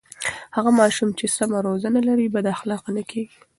[0.55, 3.39] هغه ماشوم چې سمه روزنه لري بد اخلاقه نه کېږي.